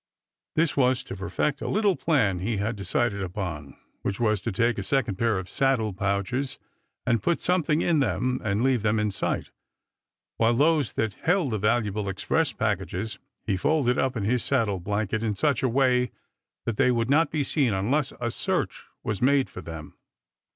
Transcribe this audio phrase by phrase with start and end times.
[0.55, 4.79] This was to perfect a little plan he had decided upon, which was to take
[4.79, 6.57] a second pair of saddle pouches
[7.05, 9.51] and put something in them and leave them in sight,
[10.37, 15.21] while those that held the valuable express packages he folded up in his saddle blanket
[15.21, 16.09] in such a way
[16.65, 19.93] that they would not be seen unless a search was made for them.